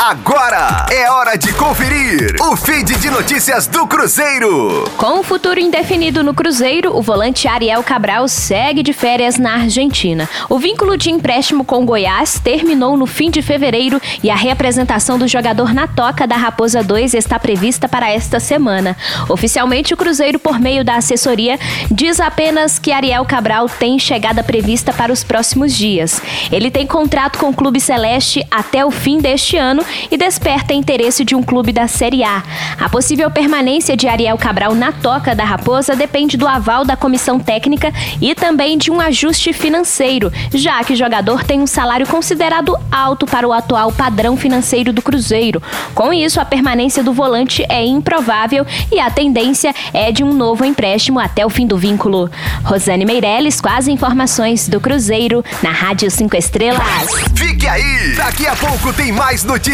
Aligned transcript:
Agora 0.00 0.86
é 0.90 1.08
hora 1.10 1.38
de 1.38 1.52
conferir 1.54 2.36
o 2.40 2.56
feed 2.56 2.96
de 2.96 3.08
notícias 3.08 3.66
do 3.66 3.86
Cruzeiro. 3.86 4.90
Com 4.98 5.20
o 5.20 5.22
futuro 5.22 5.58
indefinido 5.58 6.22
no 6.22 6.34
Cruzeiro, 6.34 6.94
o 6.94 7.00
volante 7.00 7.48
Ariel 7.48 7.82
Cabral 7.82 8.28
segue 8.28 8.82
de 8.82 8.92
férias 8.92 9.38
na 9.38 9.54
Argentina. 9.54 10.28
O 10.50 10.58
vínculo 10.58 10.98
de 10.98 11.10
empréstimo 11.10 11.64
com 11.64 11.86
Goiás 11.86 12.38
terminou 12.38 12.96
no 12.96 13.06
fim 13.06 13.30
de 13.30 13.40
fevereiro 13.40 14.00
e 14.22 14.30
a 14.30 14.34
reapresentação 14.34 15.16
do 15.16 15.28
jogador 15.28 15.72
na 15.72 15.86
toca 15.86 16.26
da 16.26 16.36
Raposa 16.36 16.82
2 16.82 17.14
está 17.14 17.38
prevista 17.38 17.88
para 17.88 18.10
esta 18.10 18.40
semana. 18.40 18.96
Oficialmente, 19.28 19.94
o 19.94 19.96
Cruzeiro, 19.96 20.38
por 20.38 20.58
meio 20.58 20.84
da 20.84 20.96
assessoria, 20.96 21.58
diz 21.90 22.20
apenas 22.20 22.78
que 22.78 22.92
Ariel 22.92 23.24
Cabral 23.24 23.68
tem 23.68 23.98
chegada 23.98 24.42
prevista 24.42 24.92
para 24.92 25.12
os 25.12 25.24
próximos 25.24 25.72
dias. 25.72 26.20
Ele 26.50 26.70
tem 26.70 26.86
contrato 26.86 27.38
com 27.38 27.48
o 27.48 27.54
Clube 27.54 27.80
Celeste 27.80 28.44
até 28.50 28.84
o 28.84 28.90
fim 28.90 29.18
deste 29.18 29.56
ano 29.56 29.83
e 30.10 30.16
desperta 30.16 30.72
interesse 30.72 31.24
de 31.24 31.34
um 31.34 31.42
clube 31.42 31.72
da 31.72 31.86
Série 31.86 32.24
A. 32.24 32.42
A 32.80 32.88
possível 32.88 33.30
permanência 33.30 33.96
de 33.96 34.08
Ariel 34.08 34.38
Cabral 34.38 34.74
na 34.74 34.90
toca 34.90 35.34
da 35.34 35.44
Raposa 35.44 35.94
depende 35.94 36.36
do 36.36 36.48
aval 36.48 36.84
da 36.84 36.96
comissão 36.96 37.38
técnica 37.38 37.92
e 38.20 38.34
também 38.34 38.78
de 38.78 38.90
um 38.90 39.00
ajuste 39.00 39.52
financeiro, 39.52 40.32
já 40.52 40.82
que 40.82 40.94
o 40.94 40.96
jogador 40.96 41.44
tem 41.44 41.60
um 41.60 41.66
salário 41.66 42.06
considerado 42.06 42.76
alto 42.90 43.26
para 43.26 43.46
o 43.46 43.52
atual 43.52 43.92
padrão 43.92 44.36
financeiro 44.36 44.92
do 44.92 45.02
Cruzeiro. 45.02 45.62
Com 45.94 46.12
isso, 46.12 46.40
a 46.40 46.44
permanência 46.44 47.02
do 47.02 47.12
volante 47.12 47.64
é 47.68 47.84
improvável 47.84 48.66
e 48.90 48.98
a 48.98 49.10
tendência 49.10 49.74
é 49.92 50.10
de 50.10 50.24
um 50.24 50.32
novo 50.32 50.64
empréstimo 50.64 51.20
até 51.20 51.44
o 51.44 51.50
fim 51.50 51.66
do 51.66 51.76
vínculo. 51.76 52.30
Rosane 52.64 53.04
Meirelles 53.04 53.60
com 53.60 53.68
as 53.68 53.86
informações 53.86 54.68
do 54.68 54.80
Cruzeiro 54.80 55.44
na 55.62 55.70
Rádio 55.70 56.10
5 56.10 56.36
Estrelas. 56.36 56.82
Fique 57.34 57.66
aí! 57.66 58.14
Daqui 58.16 58.46
a 58.46 58.56
pouco 58.56 58.92
tem 58.92 59.12
mais 59.12 59.44
notícias 59.44 59.73